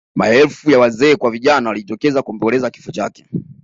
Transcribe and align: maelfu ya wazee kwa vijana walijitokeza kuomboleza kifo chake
maelfu 0.15 0.71
ya 0.71 0.79
wazee 0.79 1.15
kwa 1.15 1.31
vijana 1.31 1.69
walijitokeza 1.69 2.21
kuomboleza 2.21 2.69
kifo 2.69 2.91
chake 2.91 3.25